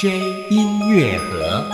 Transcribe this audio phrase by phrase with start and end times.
[0.00, 0.06] DJ
[0.48, 1.68] 音乐盒。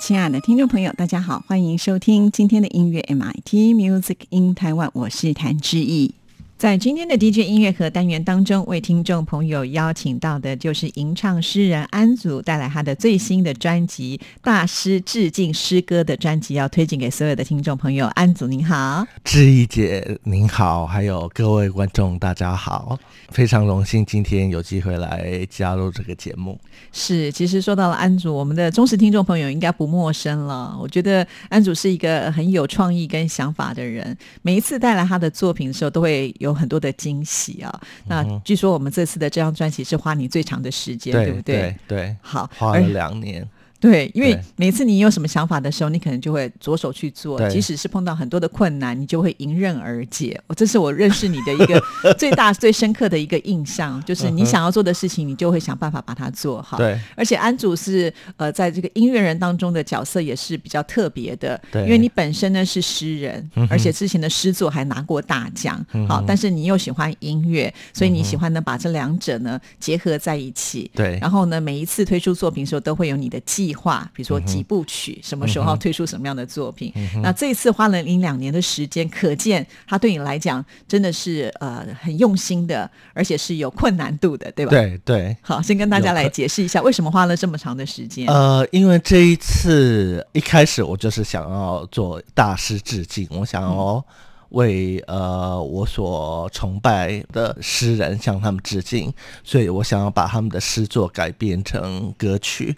[0.00, 6.14] 亲爱的听众朋友，大家好，欢迎收听今天的音乐 MIT Music in Taiwan，我是谭志毅。
[6.58, 18.06] 在今天的 DJ 音乐盒单元当中，为听众朋友邀请到的就是吟唱诗人安祖，带来他的最新的专辑《大师致敬诗歌》的专辑，要推荐给所有的听众朋友。
[18.06, 22.98] 安祖您好，志毅姐您好，还有各位观众大家好，
[23.28, 26.58] 非常荣幸今天有机会来加入这个节目。
[26.90, 30.74] 是，其实说到了安祖，我们的忠实听众朋友应该不陌生了。
[30.80, 37.80] 我觉得安祖是一个很有创意跟想法的人，每一次带来他的作品的时候，都会有很多的惊喜啊。
[38.06, 41.76] 那据说我们这次的这张专辑是花你最长的时间，对不对？
[41.86, 43.46] 对，好，花了两年。
[43.78, 50.40] 对，因为每次你有什么想法的时候，你可能就会着手去做，即使是碰到很多的困难，你就会迎刃而解。
[50.46, 51.82] 我这是我认识你的一个
[52.16, 56.78] 最大、最深刻的一个印象，就是你想要做的事情，你就会想办法把它做好。
[56.78, 65.84] 对，而且安祖是呃，在这个音乐人当中的角色也是比较特别的，因为你本身呢是诗人，而且之前的诗作还拿过大奖。
[66.08, 70.90] 好，但是你又喜欢音乐，所以你喜欢呢把这两者呢结合在一起。
[70.94, 73.65] 对，然后呢，每一次推出作品的时候，都会有你的记。
[73.66, 76.92] 计划，比如说几部曲，什么时候推出什么样的作品？
[77.20, 84.70] 那这一次花了你两年的时间，可见他对你来讲真的是呃很用心的，而且是有困难度的，对吧？
[84.70, 85.36] 对对。
[85.40, 88.28] 好，先跟大家来解释一下，为什么花了这么长的时间？
[88.28, 94.04] 呃，因为这一次一开始我就是想要做大师致敬，我想要
[94.50, 99.12] 为呃我所崇拜的诗人向他们致敬，
[99.42, 102.76] 所以我想要把他们的诗作改编成歌曲。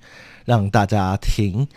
[0.48, 1.68] 让大家听，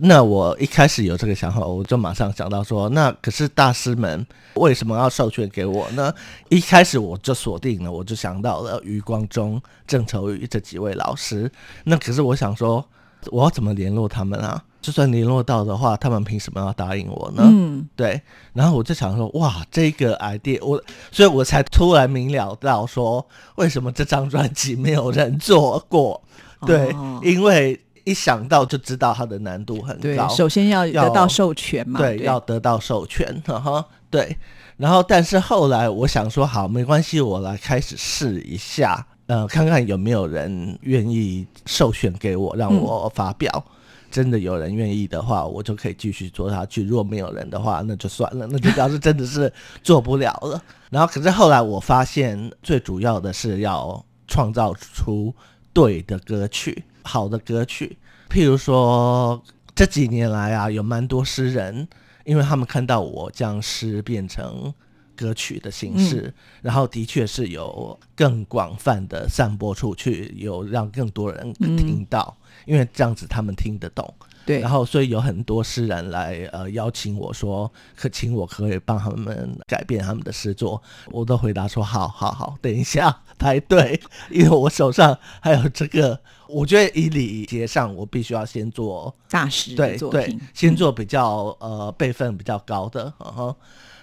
[0.00, 6.12] 那我一开始有这个想法，我就马上想到说，那可是大师们为什么要授权给我呢？
[6.48, 11.48] 一开始我就锁定了，我就想到了余光中、郑愁予这几位老师。
[11.84, 12.84] 那可是我想说，
[13.30, 14.60] 我要怎么联络他们啊？
[14.82, 17.44] 就算联络到的话，他们凭什么要答应我呢？
[17.46, 18.20] 嗯，对。
[18.54, 20.82] 然后我就想说，哇，这个 idea，我，
[21.12, 26.20] 所以我才突然明了到说，为什么这张专辑没有人做过？
[26.66, 27.80] 对，因为。
[28.06, 34.38] 一想到就知道它的难度很高，首先要得到授权嘛，对，要得到授权，哈，对。
[34.76, 43.64] 然后，但是后来我想说，好，没关系，我来开始试一下，呃，看看有没有人愿意授权给我，让我发表。
[44.08, 49.52] 真的有人愿意的话，我就可以继续做下去；如果没有人的话，那就算了，那就 表示真的是
[49.82, 50.62] 做不了了。
[50.90, 55.34] 然后，可是后来我发现，最主要的是要创造出
[55.72, 56.84] 对的歌曲。
[57.06, 57.96] 好的歌曲，
[58.28, 59.42] 譬如说
[59.74, 61.86] 这几年来啊，有蛮多诗人，
[62.24, 64.74] 因为他们看到我将诗变成
[65.14, 72.36] 歌曲的形式，然后的确是有更广泛的散播出去，有让更多人听到，
[72.66, 74.12] 因为这样子他们听得懂。
[74.46, 80.80] 对，然后所以有很多诗人来呃邀请我说，可请我可以帮他们改变他们的诗作，
[81.10, 86.20] 我都回答说好好好，等一下排队，因为我手上还有这个。
[86.48, 93.52] 我觉得以礼节上，我必须要先做 大师对对，先做比较呃辈分比较高的，然后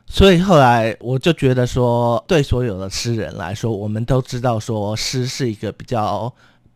[0.06, 6.34] 所以后来我就觉得说，对所有的诗人来说，我们都知道说诗是一个比较。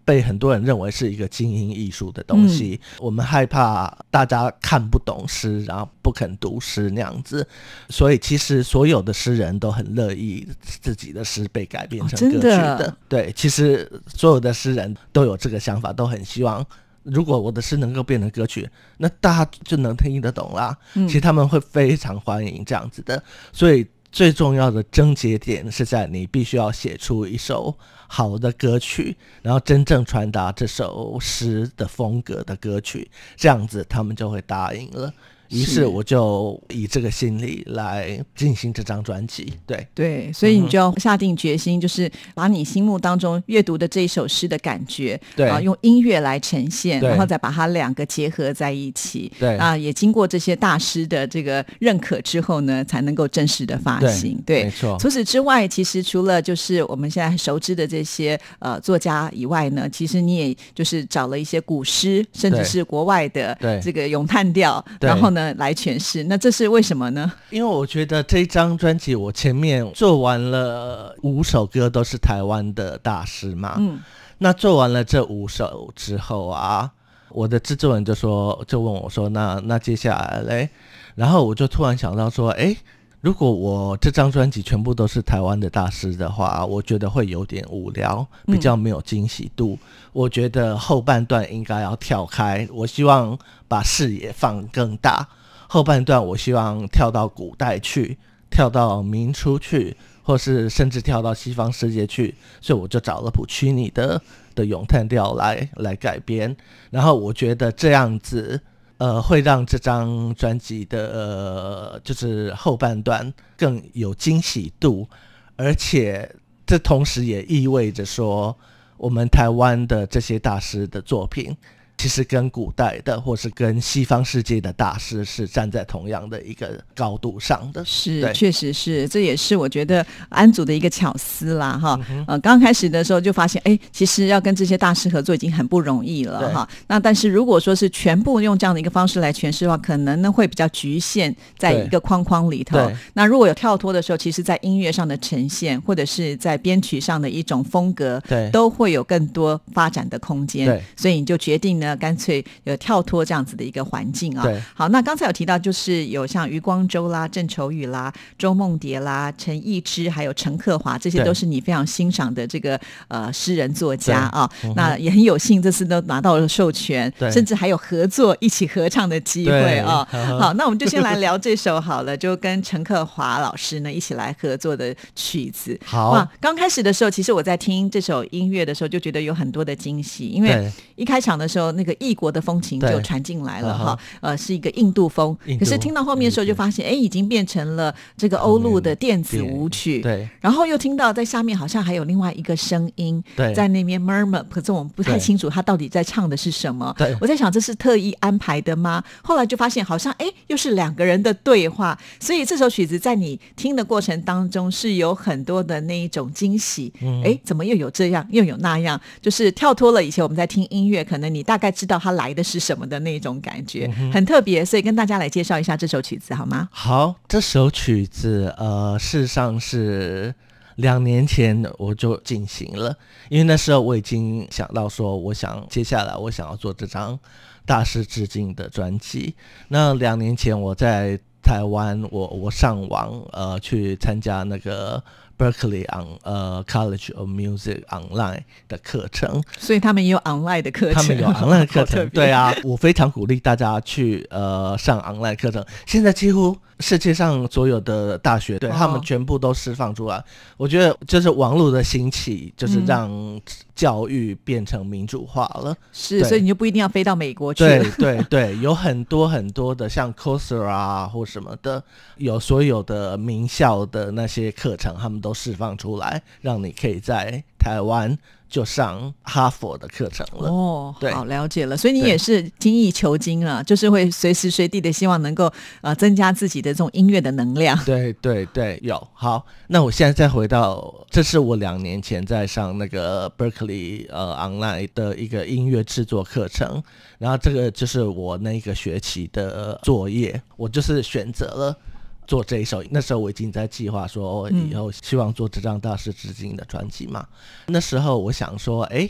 [0.08, 7.46] 被很多人认为是一个精英艺术的东西，我们害怕大家看不懂诗，然后不肯读诗那样子，
[7.90, 12.98] 所以其实所有的诗人都很乐意自己的诗被改编成歌曲的。
[13.10, 16.66] 对，其实所有的诗人都有这个想法，都很希望
[17.04, 20.78] 如果我的诗能够变成歌曲，那大家就能听得懂啦。
[20.94, 23.22] 其实他们会非常欢迎这样子的，
[23.52, 23.86] 所以。
[24.10, 27.78] 最重要的症结点是在你必须要写出一首
[28.08, 35.14] 好的歌曲，然后真正传达这首诗的风格的歌曲，这样子他们就会答应了。
[35.50, 39.54] 于是是我就以这个心理来进行这张专辑。
[39.66, 49.32] 对，对，所以你就要下定决心，就是把你心目当中阅读的这一首诗的感觉，对啊，用音乐来呈现，然后再把它两个结合在一起。
[49.40, 54.42] 对啊，也经过这些大师的这个认可之后呢，才能够正式的发行。
[54.46, 66.24] 对，没错除此之外，其实除了就是我们现在熟知的这些呃作家以外呢，其实你也就是找了一些古诗，甚至是国外的对这个咏叹调，对然后呢来诠释。
[66.26, 67.32] 那这是为什么呢？
[67.50, 73.76] 因为我觉得这张专辑我前面做完了五首歌，都是台湾的大师嘛。
[73.78, 74.00] 嗯，
[74.40, 76.92] 那做完了这五首之后啊，
[77.30, 80.70] 我的制作人就说，就问我说，那那接下来嘞？
[81.16, 82.78] 然后我就突然想到说，诶，
[83.22, 89.78] 如果我这张专辑全部都是台湾的大师的话，我觉得会有点无聊，比较没有惊喜度。
[90.14, 93.38] 我觉得后半段应该要跳开，我希望
[93.68, 95.28] 把视野放更大。
[95.68, 98.18] 后半段我希望跳到古代去，
[98.52, 104.22] 跳到明初去，或是甚至跳到西方世界去，所以我就找了普契尼的
[104.54, 106.56] 的咏叹调来来改编。
[106.92, 108.62] 然后我觉得这样子，
[108.98, 115.08] 呃，会让这张专辑的、呃、就是后半段更有惊喜度，
[115.56, 116.36] 而且
[116.66, 118.58] 这同时也意味着说，
[118.98, 121.56] 我们台湾的这些大师的作品。
[121.98, 127.84] 其实跟古代的，或是跟西方世界的大师是站在同样的一个高度上的。
[127.84, 132.00] 是，确实是，这也是我觉得安祖的一个巧思啦，哈。
[132.12, 136.70] 嗯呃，刚开始的时候就发现，哎，其实要跟这些大师合作已经很不容易了，哈。
[136.88, 142.78] 那但是如果说是全部用这样的一个方式来诠释的话，可能呢会比较局限在一个框框里头。
[143.14, 150.68] 那如果有跳脱的时候，其实在音乐上的呈现，或者是在编曲上的一种风格，对都会有更多发展的空间。
[150.68, 154.44] 对所以你就决定呢，干脆有跳脱这样子的一个环境啊。
[154.44, 164.50] 对好，那刚才有提到，就是有像余光周啦、郑愁予啦、周梦蝶啦、陈逸之，还有陈克华，这些都是你非常欣赏的这个呃诗人作家对啊。
[164.76, 170.08] 那也很有幸这次都拿到了授权，对甚至还有合作一起合唱的机会啊。
[170.40, 175.80] 好，那我们就先来聊这首好了，就跟陈克华老师呢一起来合作的曲子。
[175.86, 185.38] 好哇，刚开始的时候，其实我在听这首音乐的时候，就觉得有很多的惊喜，因为一开场的时候，那个异国的风情就传进来了哈，呃，是一个印度风。
[185.60, 190.02] 可是听到后面的时候，就发现，哎，已经变成了这个欧陆的电子舞曲。
[190.02, 196.94] 对然后又听到在下面好像还有另外一个声音对在那边 murmur，可是我们不太清楚他到底在唱的是什么。
[196.98, 199.04] 对我在想这是特意安排的吗？
[199.24, 206.92] 后来就发现好像哎又是两个人的对话，所以这首曲子在你听的过程当中是有很多的那一种惊喜。
[207.02, 209.00] 嗯哎、怎么又有这样又有那样？
[209.22, 214.64] 就是跳脱了以前我们在听音乐，可能你大概知道它来的是什么的那种感觉，嗯很特别。
[214.64, 216.68] 所以跟大家来介绍一下这首曲子好吗？
[216.72, 220.34] 好，这首曲子呃，事实上是
[220.76, 222.96] 两年前我就进行了，
[223.30, 227.18] 因为那时候我已经想到说，我想接下来我想要做这张
[227.66, 229.36] 大师致敬的专辑。
[229.70, 235.02] 那两年前我在台湾，我我上网呃去参加那个
[235.38, 245.64] Berkeley on 呃 College of Music Online 的课程，所以他们也有 online 的课程，他们有 online 课程，对啊，我非常鼓励大家去呃上 online 课程。
[245.86, 250.24] 现在几乎世界上所有的大学，对、哦他们全部都释放出来。
[250.58, 253.42] 我觉得就是网络的兴起，就是嗯让
[253.76, 255.76] 教育变成民主化了。
[255.92, 257.92] 是，所以你就不一定要飞到美国去对了。
[257.98, 261.84] 对对， 有很多很多的像 Coursera 啊或什么的，
[262.18, 268.18] 有所有的名校的那些课程，他们都释放出来，让你可以在台湾
[268.50, 270.50] 就上哈佛的课程了。
[270.50, 277.78] 哦，对好了解了，所以你也是精益求精啊，就是会随时随地的希望能够呃增加自己的这种音乐的能量。
[277.84, 279.46] 对对对，有好。
[279.68, 286.82] 那我现在再回到，这是我两年前在上那个 Berkeley 呃 online 的一个音乐制作课程，
[287.18, 291.78] 然后这个就是我那个学期的作业，我就是选择了。
[292.28, 297.26] 做这一首，那时候我已经在计划说，我以后希望做这张大师致敬的专辑嘛。
[297.68, 299.10] 那时候我想说，诶，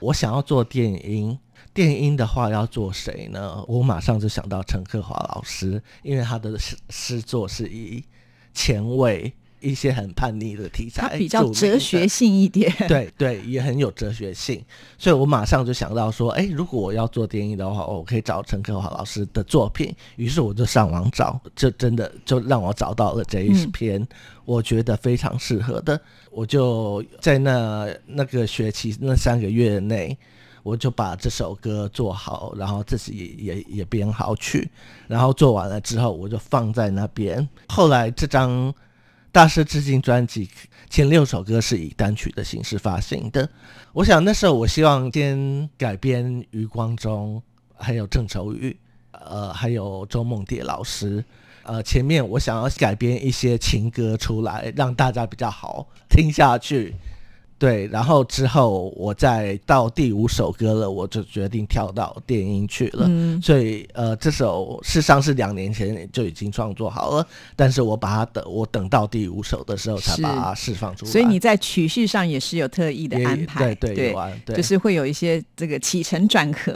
[0.00, 1.38] 我想要做电音，
[1.72, 3.64] 电音的话要做谁呢？
[3.68, 8.04] 我马上就想到陈克华老师，因为他的诗诗作是以
[8.52, 12.06] 前卫一些很叛逆的题材，它比较哲学。
[12.06, 12.72] 性一点。
[12.86, 14.64] 对对，也很有哲学性，
[14.96, 19.94] 所以我马上就想到说，哎，如果我要做电影的话，我可以找陈克华老师的作品。
[20.16, 24.08] 于是我就上网找，就真的就让我找到了这一嗯篇，
[24.44, 26.00] 我觉得非常适合的。
[26.30, 30.16] 我就在那那个学期那三个月内，
[30.62, 34.70] 我就把这首歌做好，然后自己也也也编好曲，
[35.08, 37.46] 然后做完了之后，我就放在那边。
[37.68, 38.72] 后来这张
[39.36, 40.48] 大师致敬专辑
[40.88, 43.46] 前六首歌是以单曲的形式发行的。
[43.92, 47.42] 我想那时候我希望先改编余光中，
[47.76, 48.74] 还有郑愁予，
[49.10, 51.22] 呃，还有周梦蝶老师。
[51.64, 56.94] 呃，前面我想要改编一些情歌出来，让大家比较好听下去。
[57.58, 63.06] 对，然后之后我再到第五首歌了，我就决定跳到电音去了。
[63.08, 71.10] 嗯，所以呃，这首事实上是两年前就已经创作好了，但是我把它等我等到第五首的时候才把它释放出来。
[71.10, 76.72] 所以你在曲序上也是有特意的安排，对对对，就是会有一些这个起承转合。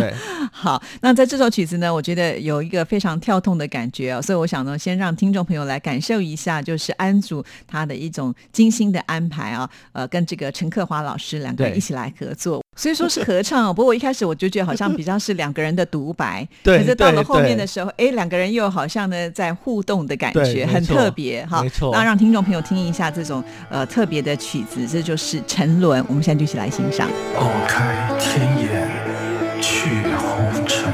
[0.00, 0.14] 对，
[0.50, 10.05] 好，那在这首曲子呢，我觉得有一个非常跳动的感觉哦，所以我想呢，先让听众朋友来感受一下，就是安祖他的一种精心的安排啊，呃。
[10.06, 13.66] 跟这个陈克华老师两个人一起来合作，所以说是合唱。
[13.74, 21.62] 不过我一开始我就觉得好像比较是两个人的独白，可是到了后面的时候，哎，两个人又好像呢在互动的感觉，很特别哈。
[21.62, 26.02] 没错，那让听众朋友听一下这种呃特别的曲子，这就是《沉沦》。
[26.08, 27.08] 我们现在就一起来欣赏。
[27.34, 28.88] 拨开天眼
[29.60, 30.92] 去红尘，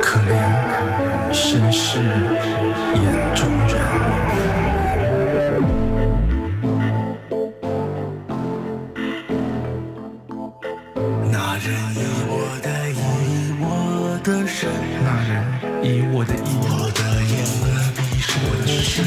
[0.00, 2.00] 可怜身世
[11.52, 11.98] 大人以
[12.30, 12.32] 我
[12.62, 12.96] 的以
[13.60, 14.70] 我的身
[15.82, 16.32] 以我的
[16.62, 17.32] 我的眼。
[18.80, 19.04] 身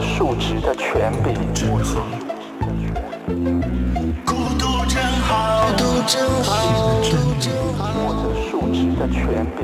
[0.00, 1.34] 数值的权柄。
[1.34, 3.62] 孤独真，
[4.24, 5.84] 孤独真好，孤独
[7.38, 7.44] 真
[7.74, 7.80] 好。
[7.98, 9.60] 握着数值的权柄。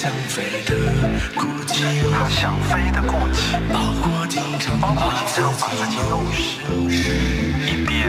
[0.00, 0.74] 想飞的
[1.36, 4.88] 孤寂，他想飞的孤寂，包括经常把
[5.26, 5.42] 自
[5.90, 6.62] 己弄湿，
[7.66, 8.08] 一边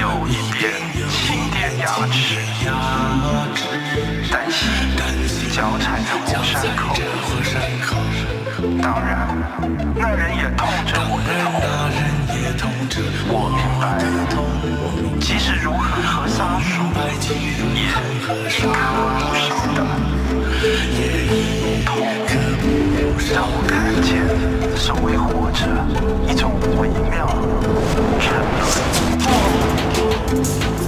[0.00, 0.70] 又一边,
[1.10, 2.70] 轻点牙齿电压，
[4.30, 4.62] 担心
[5.52, 7.96] 脚踩着火山口，
[8.80, 9.26] 当然
[9.96, 11.28] 那人也痛着我的
[12.56, 12.70] 痛，
[13.26, 13.84] 我明白，
[15.20, 16.86] 即使如何和沙数，
[17.74, 19.55] 也看不少。
[20.62, 20.98] 也
[21.28, 21.88] 一同
[22.26, 22.30] 歌。
[23.34, 23.72] 让我看
[24.02, 24.08] 见
[24.76, 25.60] 所谓活着
[26.26, 26.42] 一种
[26.78, 27.14] 微妙
[28.20, 28.24] 沉
[28.56, 28.64] 沦。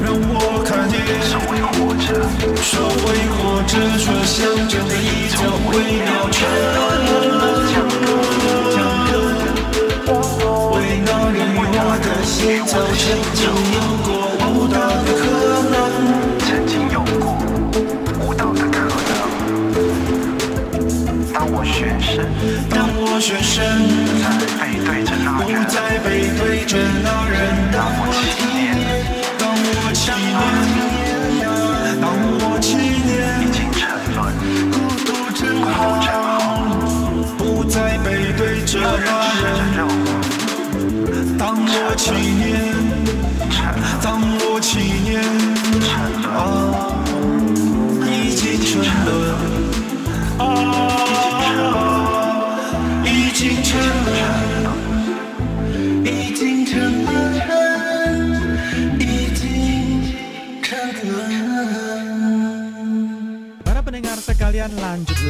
[0.01, 2.07] 让我看见所谓活着，
[2.63, 2.73] 所
[3.05, 4.37] 谓活着却象
[4.69, 5.29] 征着一
[5.69, 5.71] 微
[6.01, 6.37] 妙沉
[6.75, 6.79] 沦。
[10.73, 11.61] 为那人我
[11.99, 13.03] 的心早沉
[13.35, 13.41] 静。
[23.29, 23.98] 转身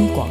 [0.00, 0.30] 央广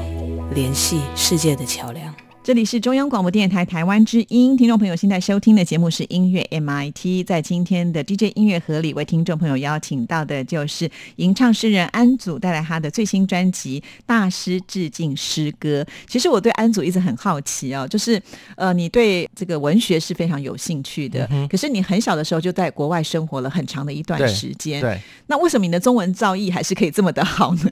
[0.56, 2.12] 联系世界的桥梁。
[2.42, 7.24] 这里是中央广播电台台湾之音，听众朋友现在收听的节目是音乐 MIT。
[7.24, 15.84] 在今天的 DJ 音乐盒里，为听众朋友邀请到的就是吟唱诗人安祖带来他的最新专辑《大师致敬诗歌》。
[16.08, 18.20] 其实我对安祖一直很好奇哦，就是
[18.56, 27.70] 呃，你对这个文学是非常有兴趣的，可是你很小的时候就在国外生活了很长的一段时间，对，那为什么你的中文造诣还是可以这么的好呢？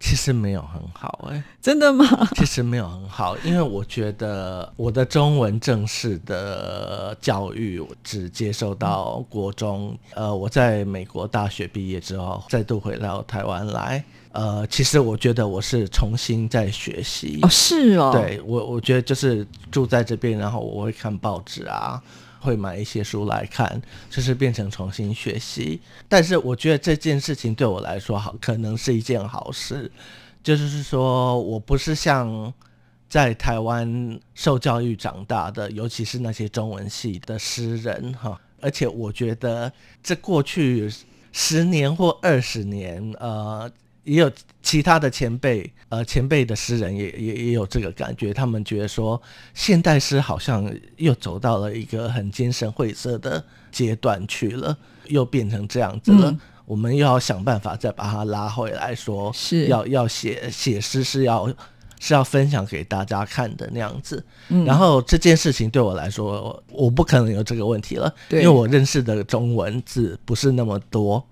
[0.00, 2.06] 其实没有很好哎、真的吗？
[2.36, 14.02] 其实没有很好，因为我觉得我的中文正式的教育我只接受到国中，呃，我在美国大学毕业之后，再度回到台湾来，
[14.32, 22.00] 呃，其实我觉得我是重新在学习，哦，是哦，对我，我觉得就是住在这边，然后我会看报纸啊，
[22.48, 25.78] 会买一些书来看，就是变成重新学习。
[26.08, 29.92] 但是我觉得这件事情对我来说好，可能是一件好事，
[30.42, 32.50] 就是说我不是像
[33.06, 39.70] 在台湾受教育长大的，尤其是那些中文系的诗人哈，而且我觉得
[40.02, 40.90] 这过去
[41.32, 43.70] 十年或二十年，呃。
[44.08, 44.30] 也有
[44.62, 49.20] 其他的前辈，呃，前辈的诗人也也也有这个感觉，他们觉得说，
[49.54, 56.30] 现代诗好像又走到了一个很精神晦涩的阶段去了，又变成这样子了。
[56.30, 61.48] 嗯我们又要想办法再把它拉回来说，是要要写写诗是要
[61.98, 64.22] 是要分享给大家看的那样子。
[64.50, 71.26] 嗯然后这件事情对我来说，我不可能有这个问题了，因为我认识的中文字不是那么多。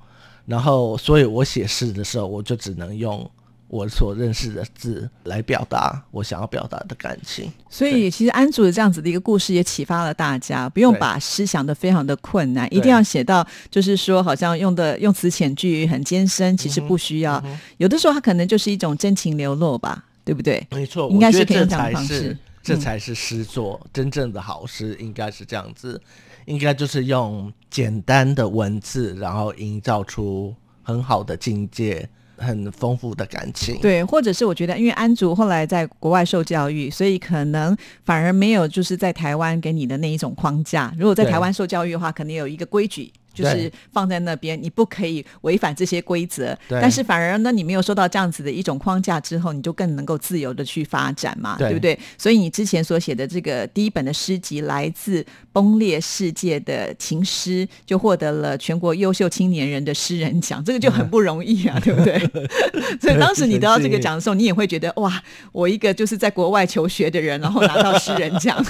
[0.46, 3.28] 然后，所以我写诗的时候，我就只能用
[3.68, 7.52] 我所认识的字来表达我想要表达的感情。
[7.68, 17.42] 所以其实安祖的这样子的一个故事也启发了大家，不用把诗想的非常的困难，一定要写到就是说好像用的用词遣句很艰深，其实不需要。
[17.78, 20.64] 有的时候它可能就是一种真情流露吧，对不对？
[20.70, 22.28] 没错，应该是可以这样的才是方式。
[22.28, 26.02] 嗯这才是诗作，真正的好诗应该是这样子，
[26.46, 33.78] 应该就是用简单的文字，然后营造出很好的境界，很丰富的感情。
[33.80, 40.94] 对，或者是我觉得，因为安竹后来在国外受教育，所以可能反而没有就是在台湾给你的那一种框架。
[40.98, 43.12] 如果在台湾受教育的话，可能有一个规矩。
[43.36, 46.56] 就是放在那边，你不可以违反这些规则。
[46.68, 51.98] 但是反而呢，你没有受到这样子的一种框架之后，你就更能够自由的去发展嘛，对对不对？
[52.16, 62.18] 所以你之前所写的这个第一本的诗集来自崩裂世界的情诗，就获得了全国优秀青年人的诗人奖，这个就很不容易啊，对不对？
[63.00, 65.22] 所以当时你得到这个奖的时候，你也会觉得哇，
[65.52, 68.64] 我一个就是在国外求学的人，然后拿到诗人奖，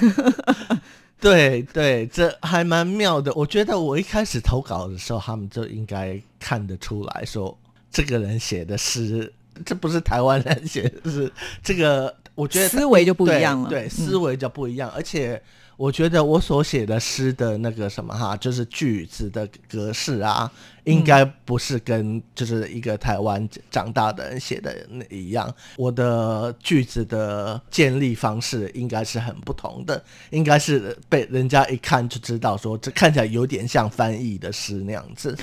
[1.20, 3.32] 对对，这还蛮妙的。
[3.34, 7.56] 我觉得我一开始投稿的时候，他们就应该看得出来说，
[7.90, 9.32] 这个人写的诗，
[9.64, 12.14] 这不是台湾人写的，是这个。
[12.36, 14.92] 我觉得思维就不一样了对，思维就不一样。
[14.94, 15.42] 而且
[15.76, 20.50] 我觉得我所写的诗的那个什么哈，就是句子的格式啊，
[20.84, 25.54] 应该不是跟就是一个台湾长大的人写的那一样。
[25.76, 35.36] 我的句子的建立方式应该是很不同的，应该是被人家一看就知道说这看起来有点像翻译的诗那样子。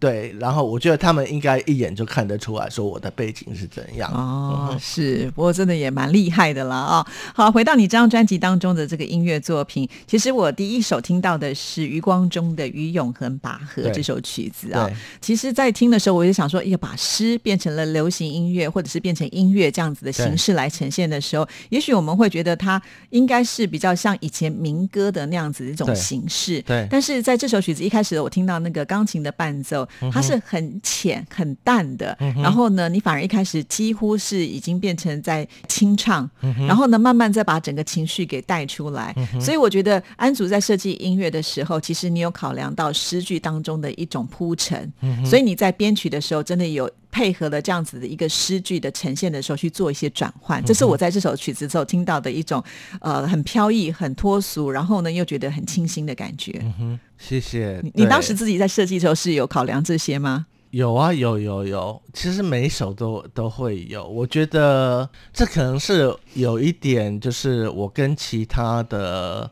[0.00, 4.12] 对，然后我觉得他们应该一眼就看得出来说我的背景是怎样。
[4.12, 14.96] 哦，是，不过真的也蛮厉害的啦啊、好，回到你这张专辑当中的这个音乐作品，其实我第一首听到的是余光中的《与永恒拔河》这首曲子啊对。
[15.20, 22.80] 其实，在听的时候，我就想说，要把诗变成了流行音乐，或者是变成音乐这样子的形式来呈现的时候，也许我们会觉得它
[23.10, 26.62] 应该是比较像以前民歌的那样子的一种形式。
[26.62, 32.16] 对但是在这首曲子一开始，我听到那个钢琴的伴奏，嗯它是很浅、很淡的。
[32.36, 39.14] 然后呢，你反而一开始几乎是已经变成在清唱，嗯然后呢，慢慢再把整个情绪给带出来。
[39.40, 46.90] 所以我觉得安祖在设计音乐的时候，其实你有考量到诗句当中的一种铺陈，嗯所以你在编曲的时候，真的有。
[47.10, 52.62] 配合了这样子的一个诗句的呈现的时候，去做一些转换，这是我在这首曲子之后听到的一种
[53.00, 56.58] 呃很飘逸、很脱俗，然后呢又觉得很清新的感觉。
[56.62, 57.80] 嗯哼谢谢。
[57.82, 60.46] 你你当时自己在设计的时候是有考量这些吗？
[60.70, 64.06] 有啊，有有有，其实每一首都都会有。
[64.06, 69.50] 我觉得这可能是有一点，就是我跟其他的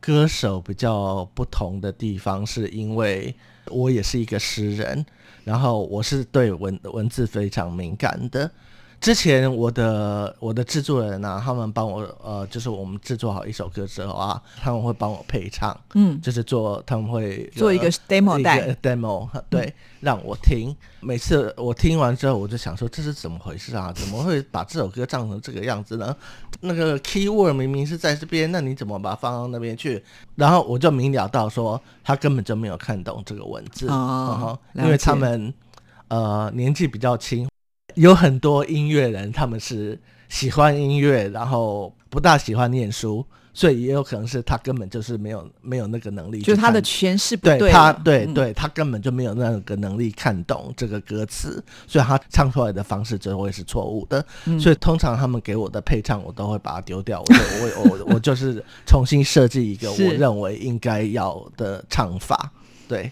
[0.00, 3.34] 歌手比较不同的地方，是因为
[3.68, 5.06] 我也是一个诗人，
[5.44, 8.50] 然后我是对文文字非常敏感的。
[9.00, 20.76] 之前我的我的制作人啊，他们帮我呃，就是我们制作好一首歌之后啊，他们会帮我配唱，嗯，就是做他们会做一个 demo 带 demo，对，让我听。
[21.00, 23.90] 每次我听完之后，我就想说这是怎么回事啊？
[23.94, 26.14] 怎么会把这首歌唱成这个样子呢？
[26.60, 30.04] 那个 key word 明明是在这边，那你怎么把它放到那边去？
[30.34, 33.86] 然后我就明了到说，他根本就没有看懂这个文字，
[34.74, 35.54] 因为他们
[36.08, 37.48] 呃年纪比较轻，
[38.00, 54.24] 有很多音乐人他们是喜欢音乐，然后不大喜欢念书，所以也有可能是他根本就是没有没有那个能力，就是他的诠释不对对他对、嗯对他根本就没有那个能力看懂这个歌词，所以他唱出来的方式就会是错误的。
[54.46, 57.40] 嗯所以通常他们给我的配唱，我都会把它丢掉，我就
[57.82, 62.50] 我我 我就是重新设计一个我认为应该要的唱法，
[62.88, 63.10] 对。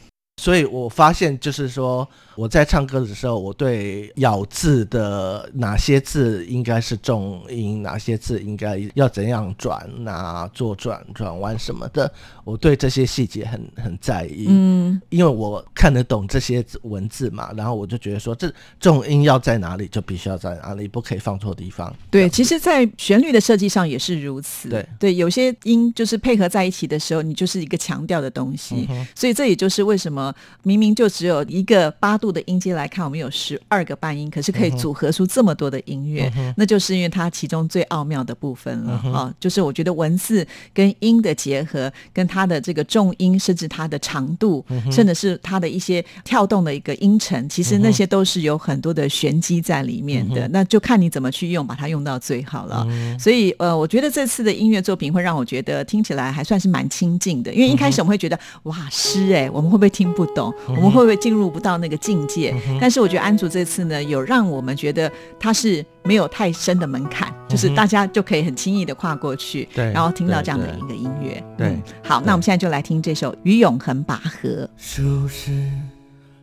[0.48, 12.10] 所以我发现，就是说我在唱歌的时候，我对咬字的哪些字应该是重音，哪些字应该要怎样转啊，做转转弯什么的，
[12.44, 14.46] 我对这些细节很很在意。
[14.48, 21.94] 嗯，因为我看得懂这些文字嘛，然后我就觉得说，这重音要在哪里，就必须要在哪里，不可以放错地方。
[22.10, 24.70] 对，其实，在旋律的设计上也是如此。
[24.70, 28.86] 对对，有些音就是配合在一起的时候，你就是一个强调的东西。
[28.88, 50.46] 嗯所以这也就是为什么明明就只有一个八度的音阶来看，我们有十二个半音，可是可以组合出这么多的音乐，那就是因为它其中最奥妙的部分了啊、就是我觉得文字跟音的结合，跟它的这个重音，甚至它的长度，甚至是它的一些跳动的一个音程，其实那些都是有很多的玄机在里面的。
[50.48, 52.86] 那就看你怎么去用，把它用到最好了。
[53.18, 60.52] 所以呃，我觉得这次的音乐作品会让我觉得听起来还算是蛮亲近的，因为一开始我们会觉得、哇诗哎、我们会不会听不懂？
[60.66, 62.52] 我们会不会进入不到那个境界？
[62.80, 71.40] 但是我觉得安祖这次呢，有让我们觉得它是没有太深的门槛，就是大家就可以很轻易的跨过去，对然后听到对这样的一个音乐。
[71.56, 74.48] 对嗯好，那我们现在就来听这首《与永恒拔河》。
[74.76, 75.52] 输是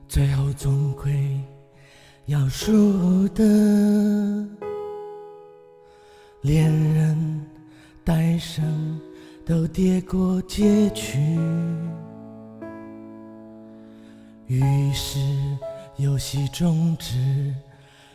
[0.07, 1.37] 最后总归
[2.27, 3.43] 要输的，
[6.43, 7.45] 恋人
[8.05, 8.63] 带伤
[9.45, 11.19] 都跌过街区，
[14.47, 15.19] 于是
[15.97, 17.53] 游戏终止，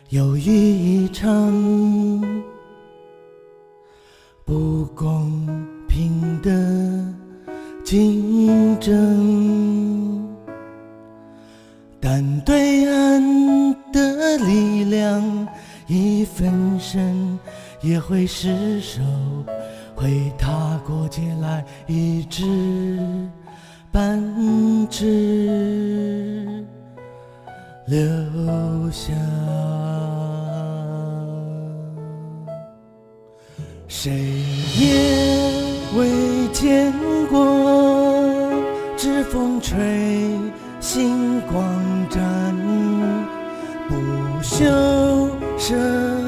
[0.09, 1.29] 又一场
[4.45, 5.45] 不公
[5.89, 6.51] 平的
[7.83, 10.25] 竞争。
[11.99, 15.47] 但对岸的力量
[15.87, 17.37] 一分身
[17.81, 19.01] 也会失手，
[19.95, 22.47] 会踏过界来一直
[23.91, 24.17] 半
[24.89, 26.65] 只
[27.85, 29.13] 留下。
[33.87, 34.11] 谁
[34.79, 34.87] 也
[35.97, 36.93] 未见
[37.29, 38.53] 过
[38.95, 39.77] 指风吹，
[40.79, 41.61] 星光
[42.09, 42.55] 展，
[43.89, 43.95] 不
[44.41, 46.20] 朽生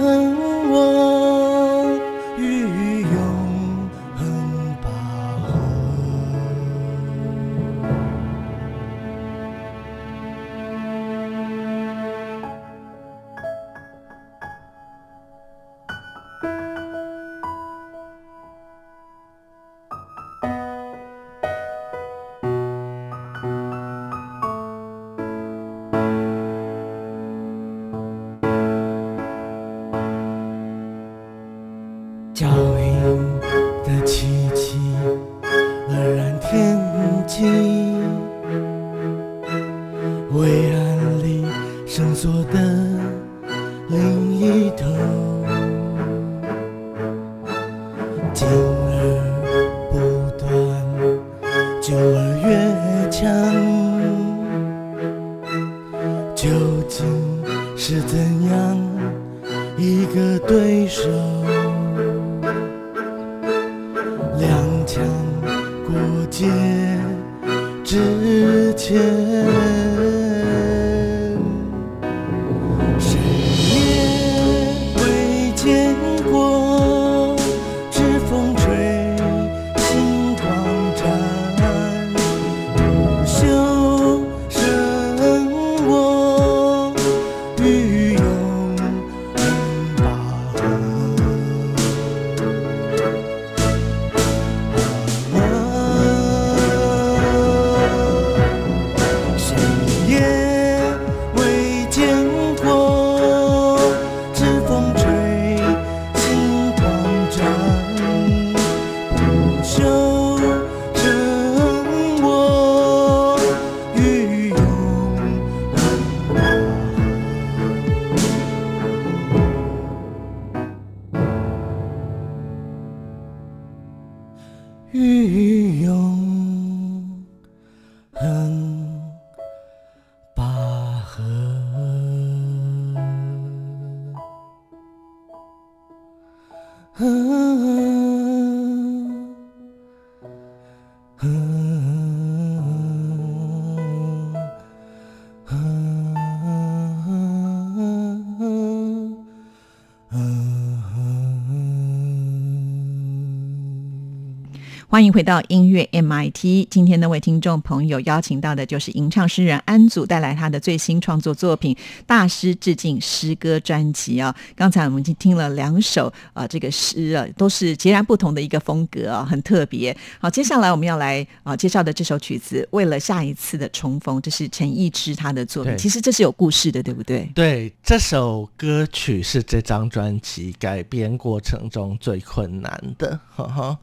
[154.94, 156.68] 欢迎回到音乐 MIT。
[156.70, 161.74] 今天呢，为听众朋友邀请到的就是吟唱诗人安祖，带来他的最新创作作品
[162.06, 164.36] 《大师致敬诗歌专辑》啊。
[164.56, 169.98] 刚才我们已经听了两首啊，这个诗啊，都是截然不同的一个风格啊，很特别。
[170.20, 175.76] 好，接下来我们要来啊介绍的这首曲子《为了下一次的重逢》，这是陈奕之他的作品。
[175.76, 177.28] 其实这是有故事的，对不对？
[177.34, 183.76] 对，这首歌曲是这张专辑改编过程中最困难的，呵呵，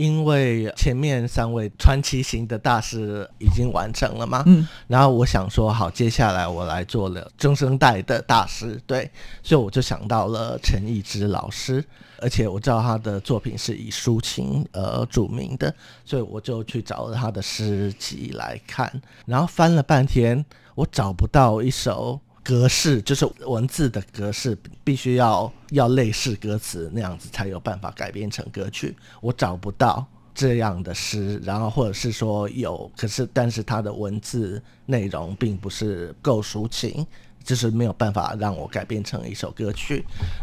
[0.00, 9.10] 因为前面三位传奇型的大师已经完成了嘛，嗯，然后我想说，好，接下来我来做了中生代的大师，对，
[9.42, 11.84] 所以我就想到了陈奕之老师，
[12.18, 15.74] 而且我知道他的作品是以抒情而著名的，
[16.06, 18.90] 所以我就去找了他的诗集来看，
[19.26, 20.42] 然后翻了半天，
[20.74, 22.18] 我找不到一首
[22.50, 30.04] 格式，就是文字的格式，必须要要类似歌词那样子才有办法改编成歌曲，我找不到。
[30.32, 37.06] 这样的诗，然后或者是说有，可是但是它的文字内容并不是够抒情，
[37.44, 40.02] 就是没有办法让我改编成一首歌曲。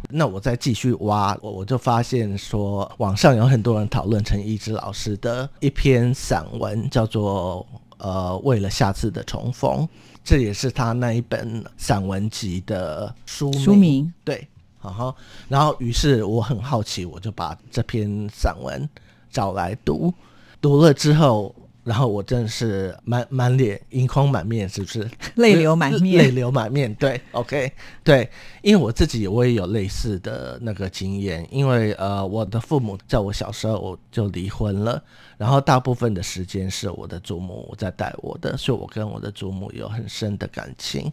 [0.09, 7.65] 那我再继续挖，我我就发现说，网上有很多人讨论陈奕之老师的一篇散文，叫做
[7.97, 9.87] 呃为了下次的重逢，
[10.27, 13.63] 这也是他那一本散文集的书名。
[13.63, 14.45] 书名对，
[14.83, 15.15] 然后
[15.47, 18.89] 然后于是我很好奇，我就把这篇散文
[19.31, 20.13] 找来读，
[20.59, 21.55] 读了之后。
[21.87, 25.09] 然后我真的是满满脸盈眶满面，是不是？
[25.35, 26.93] 泪流满面 泪流满面。
[26.95, 27.71] 对，OK，
[28.03, 28.29] 对，
[28.61, 35.01] 因为我自己我也有类似的那个经验，因为呃，我的父母在我小时候就离婚了，
[35.37, 41.09] 然后大部分的时间是我的祖母在带我的，所以我跟我的祖母有很深的感情。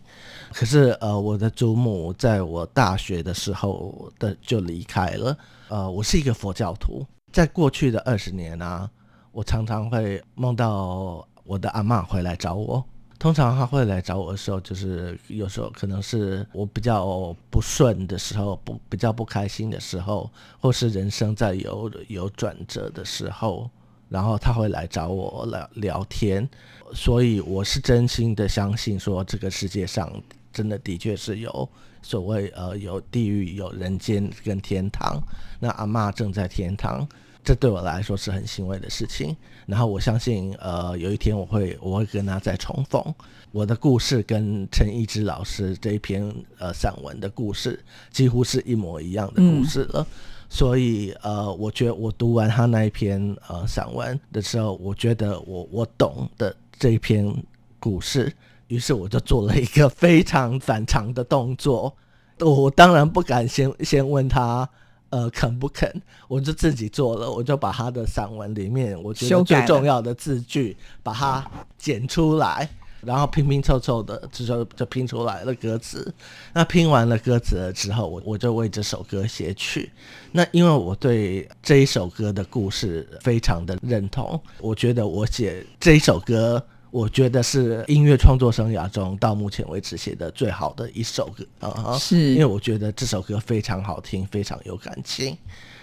[0.52, 5.38] 可是呃，我的祖母在我大学的时候的就离开了。
[5.68, 8.90] 呃，我是一个佛教徒，在过去的二十年啊。
[9.34, 12.82] 我常常会梦到我的阿嬷回来找我。
[13.18, 23.68] 通常她会来找我的时候，就是有时候可能是我比较不顺的时候，不比较不开心的时候，或是人生在有有转折的时候，
[24.08, 26.48] 然后她会来找我聊聊天。
[26.92, 30.12] 所以我是真心的相信，说这个世界上
[30.52, 31.68] 真的的确是有
[32.02, 35.20] 所谓呃有地狱、有人间跟天堂。
[35.58, 37.04] 那阿嬷正在天堂。
[37.44, 43.14] 这对我来说是很欣慰的事情，然后我相信，呃，有一天我会我会跟他再重逢。
[43.52, 47.78] 我的故事跟陈一之老师这一篇呃散文的故事
[48.10, 50.04] 几乎是一模一样的故事了，
[50.48, 57.30] 所以呃，我觉得我读完他那一篇呃散文的时候，我觉得我我懂的这一篇
[57.78, 58.32] 故事，
[58.68, 61.94] 于是我就做了一个非常反常的动作，
[62.40, 64.68] 我当然不敢先先问他。
[65.14, 65.88] 呃，肯不肯？
[66.26, 71.48] 我就自己做了，我就把他的散文里面我觉得最重要的字句，把它
[71.78, 72.68] 剪出来，
[73.00, 76.12] 然后拼拼凑凑的，就就就拼出来了歌词。
[76.52, 79.88] 那拼完了歌词了之后，我我就为这首歌写曲。
[80.32, 86.60] 那因为我对这一首歌的故事非常的认同，我觉得我写这一首歌。
[86.94, 91.98] 我觉得是音乐创作生涯中到目前为止写的最好的一首歌啊！
[91.98, 95.36] 是因为我觉得这首歌非常好听，非常有感情。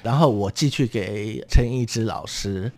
[0.03, 2.71] 然后我寄去给陈奕之老师，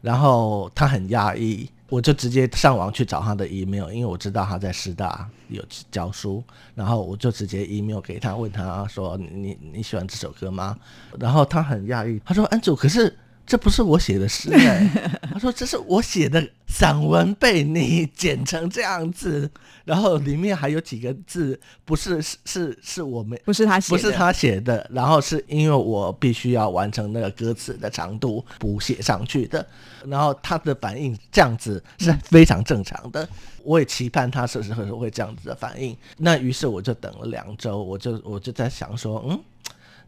[0.00, 6.42] 然后他很讶异，我就直接上网去找他的 email，因为我知道他在师大有教书，
[6.74, 10.74] 然后我就直接 email 给他，问他说：“你你你喜欢这首歌吗？”
[11.20, 13.14] 然后他很讶异，他说：“安祖，可是。”
[13.46, 14.88] 这不是我写的诗哎，
[15.32, 19.50] 他说这是我写的散文被你剪成这样子，
[19.84, 29.64] 然后里面还有几个字不是是是是我们不是他写不是他写的，然后是因为我必须要完成那个歌词的长度补写上去的，
[30.06, 33.28] 然后他的反应这样子是非常正常的，
[33.62, 39.38] 我也期盼他是时候会这样子的反应，那于是我就等了两周，我就我就在想说，嗯。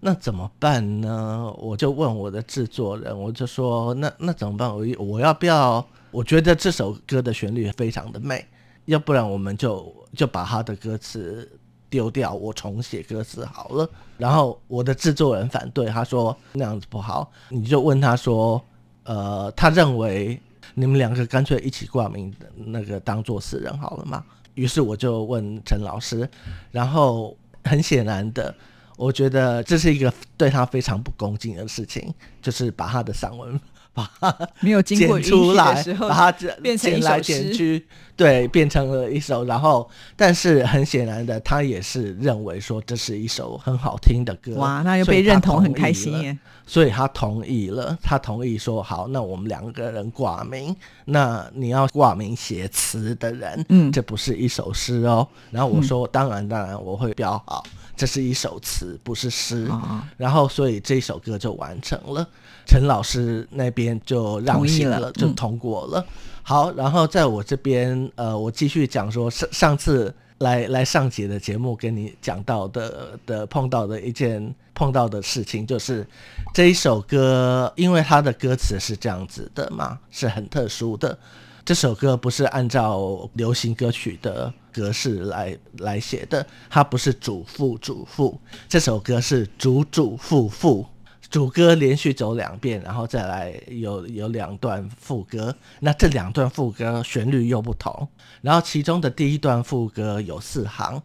[0.00, 1.52] 那怎么办呢？
[1.58, 4.68] 我就问我的制作人，我就说那那怎么办？
[4.68, 5.84] 我我要不要？
[6.10, 8.46] 我觉得这首歌的旋律非常的美，
[8.84, 11.50] 要不然我们就就把他的歌词
[11.90, 13.88] 丢掉，我重写歌词好了。
[14.16, 17.30] 然后我的制作人反对，他说那样子不好。
[17.48, 18.62] 你就问他说，
[19.04, 20.40] 呃，他认为
[20.74, 24.24] 你们两个干脆一起挂名那个当做死人好了嘛？
[24.54, 26.28] 于是我就问陈老师，
[26.70, 28.54] 然后很显然的。
[28.96, 33.60] 我觉得这是一个对他非常不恭敬的事情，就是把他的散文
[33.92, 37.20] 把它没有经过剪出来，时候把它变成一剪来。
[37.20, 39.44] 剪去，对，变成了一首。
[39.44, 44.54] 然后，但是很显然的，他也是认为说这是一首很好听的歌。
[44.54, 46.38] 哇，那又被认同，很开心耶。
[46.66, 50.74] 所以他同意了，他同意说好，那我们两个人挂名，
[51.04, 55.28] 那你要挂名写词的人，嗯这不是一首诗哦。
[55.52, 57.62] 然后我说，当然当然，我会标好，
[57.96, 59.68] 这是一首词，不是诗。
[59.70, 62.26] 哦然后所以这首歌就完成了，
[62.66, 66.04] 陈老师那边就让同意了就嗯通过了。
[66.48, 76.06] 好，然后在我这边，呃，我继续讲说上上次来来上节的节目跟你讲到的的碰到的一件碰到的事情，就是
[76.54, 81.18] 这一首歌，因为它的歌词是这样子的嘛，是很特殊的。
[81.64, 90.86] 这首歌不是按照流行歌曲的格式来来写的，它不是主副主副，这首歌是主主副副。
[91.28, 98.08] 主歌连续走两遍，然后再来有有两段副歌，那这两段副歌旋律又不同，
[98.42, 101.02] 然后其中的第一段副歌有四行，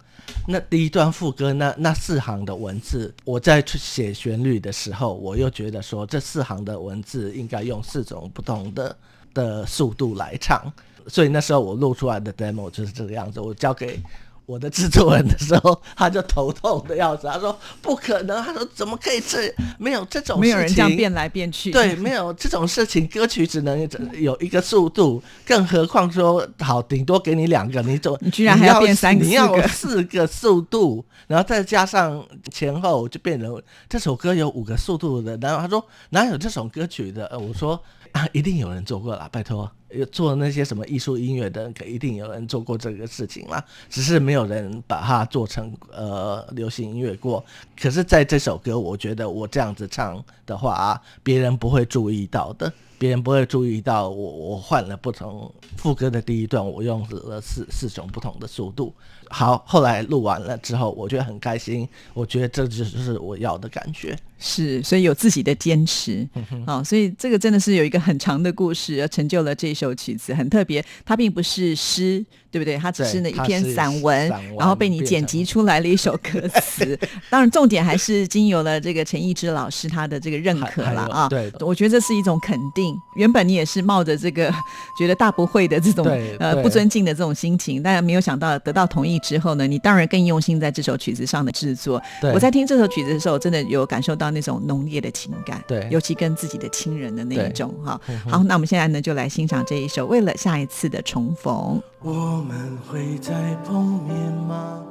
[0.47, 8.95] 那第一段副歌那那四行的文字，我在去写旋律的时候，我又觉得说这四行的文字应该用四种不同的
[9.33, 10.71] 的速度来唱，
[11.07, 13.99] 所以那时候我录出来的 demo 就是这个样子，我交给。
[14.45, 17.27] 我的制作人的时候，他就头痛的要死。
[17.27, 21.71] 他说：“不可能！”他说：“怎么可以这没有这种没有人事情这样变来变去。
[21.71, 35.37] 对，没有这种事情，歌曲只能有一个速度，更何况说好，顶多给你两个，你总 你居然还要要变三个你要有四个四个速度，然后再加上前后，就变成这首歌有五个速度的。
[35.37, 37.25] 然后他说哪有这种歌曲的？
[37.27, 39.69] 呃我说啊，一定有人做过啦，拜托。
[40.09, 47.43] 做那些什么艺术音乐的，可一定有人做过这个事情啦，只是没有人把它做成呃流行音乐过。
[47.77, 58.93] 可是在这首歌，我觉得我这样子唱的话啊，别人不会注意到的，别人不会注意到我我换了不同副歌的第一段，我用了四四种不同的速度。
[59.31, 64.17] 好，后来录完了之后，我觉得很开心，我觉得这就是我要的感觉。
[64.37, 70.83] 是，所以有自己的坚持，嗯哦，所以这个真的是有一个很长的故事，而成就了这首曲子，很特别。
[71.05, 72.77] 它并不是诗，对不对？
[72.77, 76.99] 它只是那一篇散文，然后被你剪辑出来了一首歌词。
[77.31, 81.29] 当然，重点还是经由了这个陈义之老师他的这个认可了啊。
[81.29, 82.93] 对我觉得这是一种肯定。
[83.15, 84.53] 原本你也是冒着这个
[84.97, 86.05] 觉得大不会的这种
[86.39, 92.01] 呃不尊敬的这种心情，但没有想到得到同意之后呢，你当然更用心在这首曲子上的制作。
[92.33, 101.81] 我在听这首曲子的时候，真的有感受到那种浓烈的情感，对尤其跟自己的亲人的那一对种哈好，那我们现在呢就来欣赏这一首《为了下一次的重逢》。
[102.03, 104.15] 我们会再碰面
[104.47, 104.83] 吗？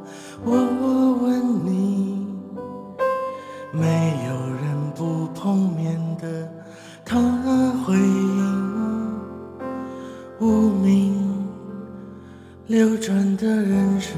[0.44, 0.52] 我
[1.20, 2.24] 问你，
[3.72, 6.48] 没有人不碰面的。
[7.04, 7.18] 他
[7.84, 9.18] 回应，
[10.38, 11.44] 无名
[12.68, 14.16] 流转的人生，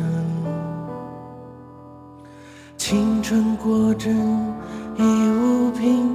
[2.76, 4.14] 青春过阵
[4.98, 6.12] 已无凭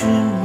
[0.00, 0.39] düşün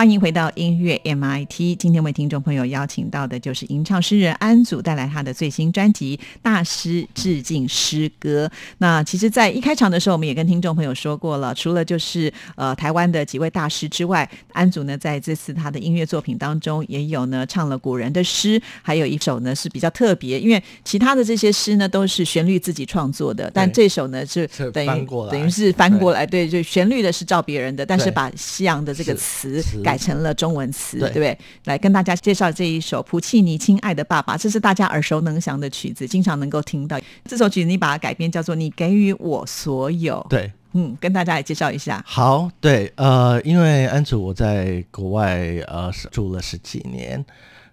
[0.00, 1.76] 欢迎回到音乐 MIT。
[1.78, 8.50] 今天为听众朋友邀请到的就是吟唱诗人安祖，带来他的最新专辑《大师致敬诗歌》。
[8.78, 25.32] 那其实，在一开场的时候，我们也跟听众朋友说过了，除了就是呃台湾的几位大师之外，安祖呢在这次他的音乐作品当中，也有呢唱了古人的诗，还有一首呢是比较特别，因为其他的这些诗呢都是旋律自己创作的，但这首呢是是等于翻过来。
[25.32, 31.38] 等于是翻过来，对，就旋律的是照别人的，但是把西洋的这个词词改成了中文词，对对不对？
[31.64, 36.96] 来跟大家介绍这一首普契尼《亲爱的爸爸》，这是大家耳熟能详的曲子，经常能够听到。
[37.24, 42.00] 这首曲子你把它改编叫做《你给予我所有》，，对，嗯，跟大家来介绍一下。
[42.06, 47.24] 好，对，呃，因为安祖我在国外呃是住了十几年，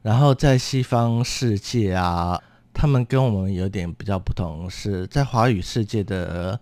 [0.01, 2.41] 然后在西方世界啊，
[2.73, 6.59] 他们跟我们有点比较不同，是在华语世界的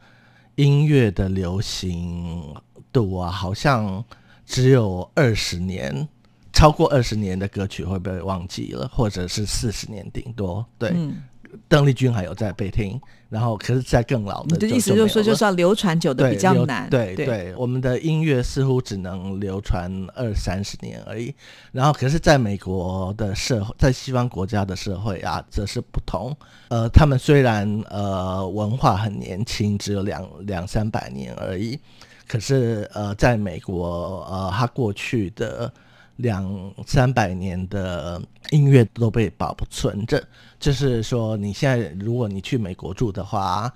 [0.56, 2.53] 音乐的流行
[2.91, 4.03] 度啊，好像
[4.46, 6.08] 只有二十年，
[6.54, 10.91] 超过二十年的歌曲会被忘记了，或者是四十年顶多，对。
[10.96, 11.24] 嗯，
[11.70, 21.34] 邓丽君还有在被听，然后可是，在更老的就你的意思就是说，就是要流传久的比较难，对对对，我们的音乐似乎只能流传二三十年而已。
[21.72, 26.36] 然后，可是在美国的社会，在西方国家的社会啊，则是不同。
[26.68, 31.80] 呃，他们虽然呃文化很年轻，只有两两三百年而已，
[32.28, 35.71] 可是呃，在美国呃，它过去的
[36.17, 38.21] 两三百年的
[38.51, 40.23] 音乐都被保存着。
[40.59, 43.71] 就是说，你现在如果你去美国住的话，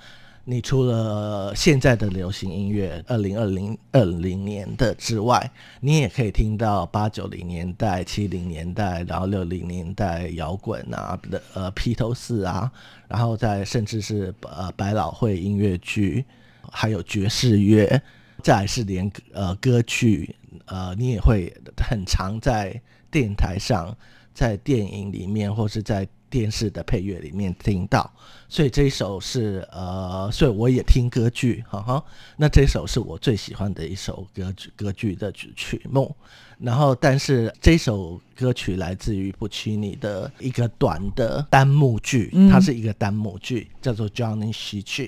[0.46, 12.72] 你除了现在的流行音乐，二零二零二零年的之外，你也可以听到八九零年代、七零年代，然后六零年代摇滚啊的呃披头士啊，
[13.08, 16.26] 然后再甚至是呃百老汇音乐剧，
[16.72, 18.02] 还有爵士乐，
[18.44, 20.36] 再是连呃歌曲，
[20.66, 22.82] 呃你也会很常在
[23.12, 23.96] 电台上、
[24.34, 28.12] 在电影里面或是在电视的配乐里面听到，
[28.48, 32.04] 所以这一首是呃，所以我也听歌剧，哈哈。
[32.38, 36.16] 那这首是我最喜欢的一首歌剧歌剧的曲曲目。
[36.60, 45.08] 然后，但是这首歌曲来自于布奇尼的一个短的单幕剧，嗯它是一个单幕剧，叫做《Johnny 西去》。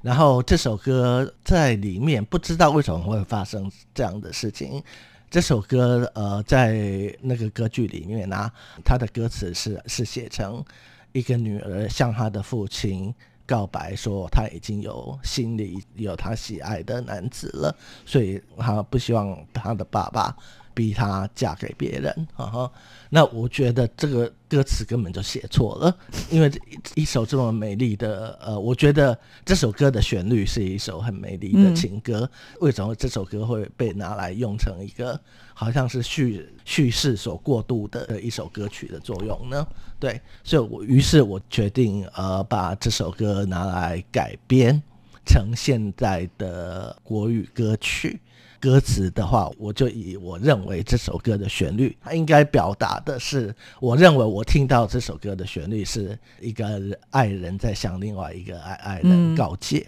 [0.00, 4.80] 然后这首歌在里面不知道为什么会发生这样的事情。
[5.28, 8.52] 这首歌呃，在那个歌剧里面啊，
[8.84, 10.64] 它的歌词是是写成
[11.12, 13.12] 一个女儿向她的父亲
[13.44, 17.74] 告白说，她已经有心里有她喜爱的男子了，
[18.06, 20.36] 所以她不希望她的爸爸
[20.74, 22.28] 逼她嫁给别人。
[22.34, 22.72] 哈哈，
[23.10, 25.96] 那我觉得这个歌词根本就写错了，
[26.30, 26.50] 因为
[26.94, 32.28] 一一首这么美丽的呃，我觉得这首歌的旋律是一首很美丽的嗯情歌，
[32.60, 35.18] 为什么这首歌会被拿来用成一个
[35.54, 39.66] 好像是叙叙事所过度的一首歌曲的作用呢？
[39.98, 44.82] 对，所以我于是我决定呃把这首歌拿来改编
[45.24, 48.20] 成现在的国语歌曲。
[48.62, 59.36] 歌词的话，我就以我认为这首歌的旋律，它应该表达的是，我认为我听到这首歌的旋律是一个爱人在向另外一个爱爱人嗯。
[59.36, 59.84] 告诫，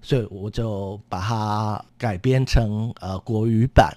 [0.00, 3.92] 所以我就把它改编成呃国语版，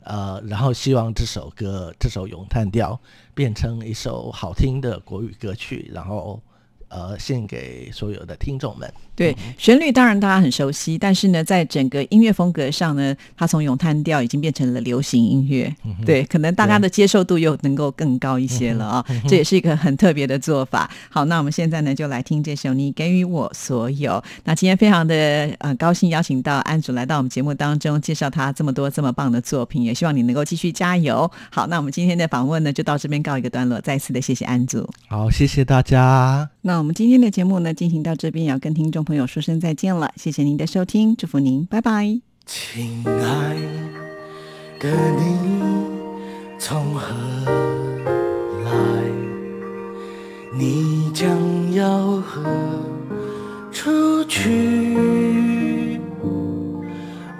[0.00, 2.98] 呃，然后希望这首歌这首咏叹调
[3.34, 6.40] 变成一首好听的国语歌曲，然后
[6.88, 8.92] 呃献给所有的听众们。
[9.14, 15.74] 对，旋律当然大家很熟悉，但是呢，在整个音乐风格上呢，它从咏叹调已经变成了流行音乐。
[16.06, 20.88] 对，可能大家的接受度又能够更高一些了啊、这也是一个很特别的做法。
[21.10, 24.12] 好，那我们现在呢，就来听这首《你给予我所有》。
[24.44, 25.14] 那今天非常的
[25.58, 31.28] 呃高兴邀请到安祖来到我们节目当中，介绍他这么多这么棒的作品，也希望你能够继续加油。
[31.50, 33.80] 好，那我们今天的访问呢，就到这边告一个段落。
[33.80, 34.88] 再次的谢谢安祖。
[35.08, 36.48] 好，谢谢大家。
[36.68, 40.12] 那我们今天的节目呢，进行到这边，也要跟听众朋友说声再见了。
[40.16, 42.20] 谢谢您的收听，祝福您，拜拜。
[42.44, 43.56] 亲爱
[44.78, 45.24] 的你
[46.58, 47.06] 从何
[48.66, 48.70] 来？
[50.58, 51.26] 你将
[51.72, 52.44] 要何
[53.72, 55.98] 处去？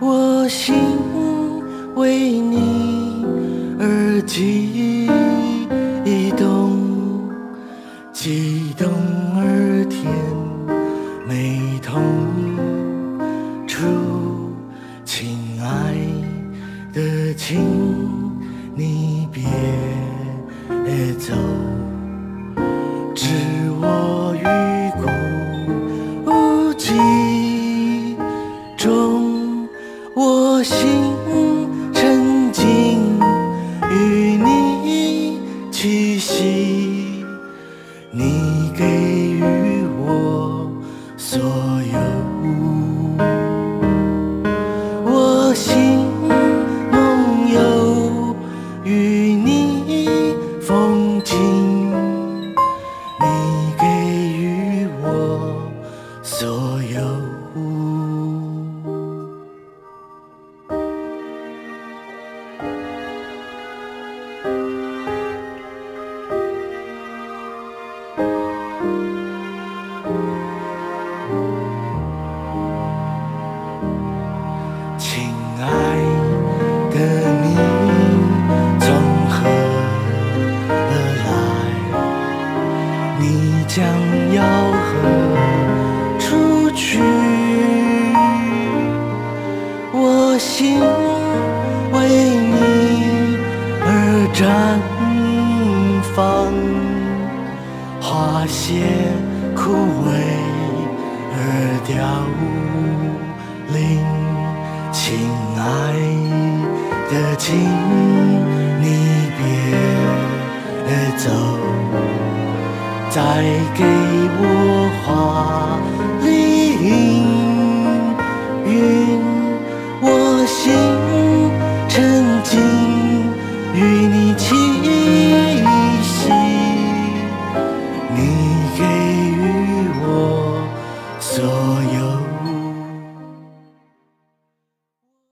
[0.01, 0.74] 我心
[1.97, 3.26] 为你
[3.79, 5.07] 而激
[6.35, 6.79] 动，
[8.11, 8.67] 激